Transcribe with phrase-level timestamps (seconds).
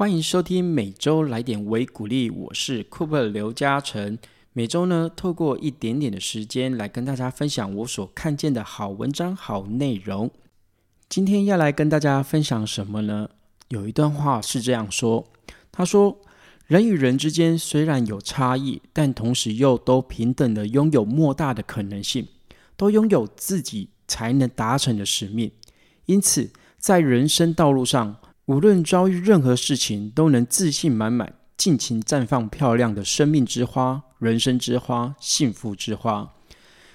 [0.00, 4.16] 欢迎收听每周来点微鼓励，我是 Cooper 刘嘉诚。
[4.54, 10.30] 每周呢，透过一点点的时间来跟大家分享我所看见的好文章、好内容。
[11.10, 13.28] 今天要来跟大家分享什么呢？
[13.68, 15.26] 有一段话是这样说：
[15.70, 16.18] 他说，
[16.66, 22.26] 人与人之间虽然有差异，但同时又都平等的拥有莫大的可能性，
[22.74, 25.52] 都拥有自己才能达成的使命。
[26.06, 28.16] 因此，在人生道路上，
[28.50, 36.32] 无论遭遇任何事情，都能自信满满，尽情绽放漂亮的生命之花、人生之花、幸福之花。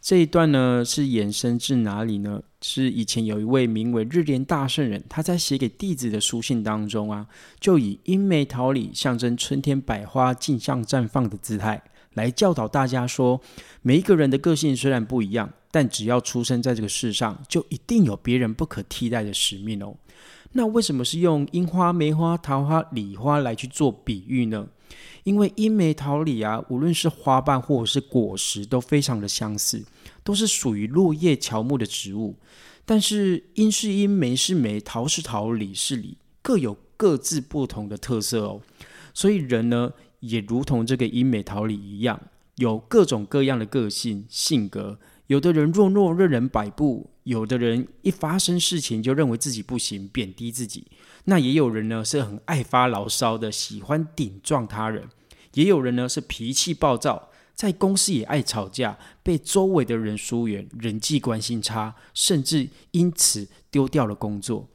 [0.00, 2.42] 这一段呢，是延伸至哪里呢？
[2.60, 7.28] 是以前有一位名为日莲大圣人，他在写给弟子的书信当中啊，
[7.60, 11.80] 就以樱梅桃李象征春天百花竞相绽放的姿态，
[12.16, 13.40] 来教导大家说：
[13.82, 19.94] 每一个人的个性虽然不一样，但只要出生在这个世上，就一定有别人不可替代的使命哦。
[20.52, 24.66] 那为什么是用樱花、梅花、桃花、李花来去做比喻呢？
[25.24, 29.84] 因为樱梅桃李啊，无论是花瓣或者是果实，都非常的相似，
[30.24, 32.36] 都是属于落叶乔木的植物。
[32.86, 38.62] 但是樱是樱，梅是梅，桃是桃，李是李，各有各自不同的特色哦。
[39.12, 39.92] 所以人呢，
[40.28, 42.20] 也如同这个英美桃李一样，
[42.56, 44.98] 有各种各样的个性性格。
[45.28, 50.86] 有的人弱弱任人摆布，有的人一发生事情就认为自己不行，贬低自己。
[51.24, 55.02] 那也有人呢是很爱发牢骚的，喜欢顶撞他人；
[55.54, 64.68] 也有人呢是脾气暴躁，在公司也爱吵架，被周围的人疏远，人际关系差，甚至因此丢掉了工作。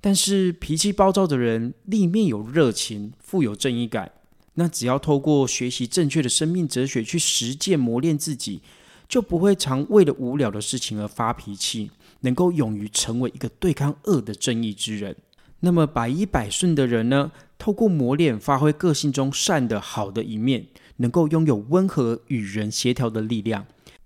[0.00, 4.10] 但是脾气暴躁的人里面有热情，富有正义感，
[4.56, 8.60] 那只要透过学习正确的生命哲学去实践磨练自己。
[9.08, 15.14] 就不会常为了无聊的事情而发脾气，能够勇于成为一个对抗恶的正义之人。
[15.60, 17.30] 那么百依百顺的人呢？
[17.56, 23.64] 透过磨练，发挥个性中善的好的一面，能够拥有温和与人协调的力量。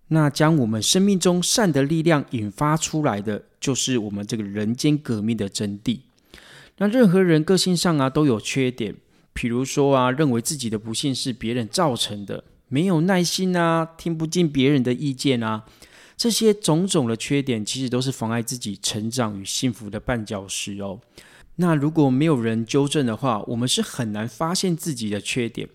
[0.09, 6.01] 那将我们生命中善的力量引发出来的，就是我们这个人间革命的真谛。
[6.77, 8.95] 那任何人个性上啊都有缺点，
[9.33, 12.45] 比如说啊，认为自己的不幸是别人造成的。
[12.69, 15.65] 没有耐心啊，听不进别人的意见啊，
[16.17, 21.01] 这些种种的缺点，其实都是妨碍自己成长与幸福的绊脚石哦。
[21.57, 25.69] 那如果没有人纠正的话，我们是很难发现自己的缺点。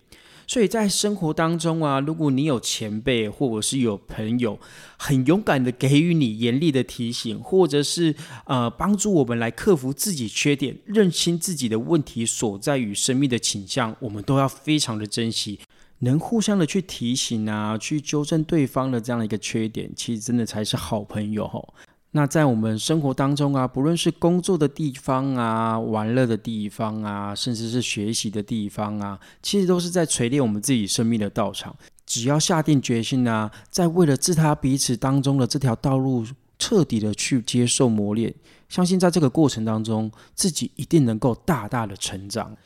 [0.46, 4.58] 所以在生活当中啊，如果你有前辈或者是有朋友，
[4.96, 8.14] 很勇敢的给予你严厉的提醒，或者是
[8.44, 15.58] 呃帮助我们来克服自己缺点，认清自己的问题所在与生命的倾向，我们都要非常的珍惜。
[16.00, 21.74] 能互相的去提醒啊，去纠正对方的这样的一个缺点，其实真的才是好朋友吼。
[22.16, 31.76] 那在我们生活当中啊，不论是工作的地方啊、玩乐的地方啊，甚至是学习的地方啊，其实都是在锤炼我们自己生命的道场。
[32.06, 36.24] 只要下定决心啊，在为了自他彼此当中的这条道路，
[36.58, 38.34] 彻底的去接受磨练，
[38.70, 42.56] 相信在这个过程当中，自己一定能够大大的成长。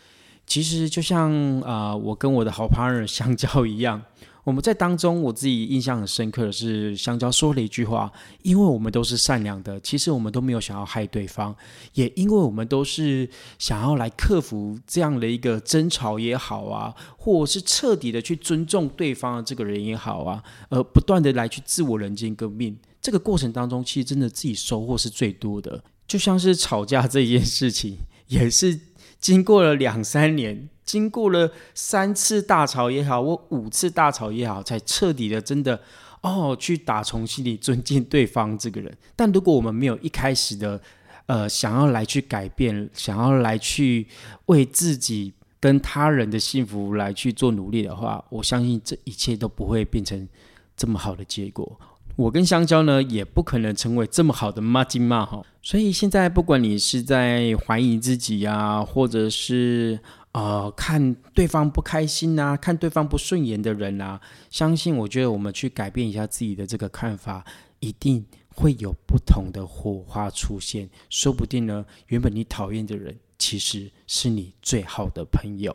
[0.47, 4.01] 其实就像啊，我跟我的好 partner 香蕉一样，
[4.45, 8.11] 我们在当中，我自己印象很深刻的是，香蕉说了一句话：，
[8.43, 11.55] 因为我们都是善良的，其实我们都没有想要害对方，
[11.95, 13.29] 也因为我们都是
[13.59, 25.85] 想要来克服这样的一个争吵也好啊，或者是彻底的去尊重对方的这个人也好啊，而不断的来去自我人间革命，这个过程当中，其实真的自己收获是最多的。
[26.07, 28.81] 就像是吵架这件事情，也是。
[29.21, 35.81] 经过了两三年，经过了三次大吵也好，或五次大吵也好，才彻底的真的
[36.23, 38.93] 哦，去打从心里尊敬对方这个人。
[39.15, 40.81] 但如果我们没有一开始的
[41.27, 44.09] 呃想要来去改变，想要来去
[44.47, 50.29] 为自己跟他人的幸福来去做努力的话，我相信这一切都不会变成
[50.77, 51.79] 这么好的结果。
[52.17, 55.41] 我跟香蕉呢，也不可能成为这么好的妈金妈哈。
[55.63, 59.99] 所以现在，不管你是在怀疑自己呀，或者是
[60.33, 64.21] 呃看对方不开心呐，看对方不顺眼的人啊，
[64.51, 67.45] 相信我觉得我们去改变一下自己的这个看法，
[67.81, 70.89] 一定会有不同的火花出现。
[71.09, 75.75] 说不定呢，原本你讨厌的人，其实是你最好的朋友。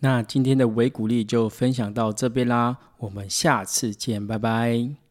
[0.00, 5.05] 那今天的维鼓励就分享到这边啦，我们下次见，拜拜。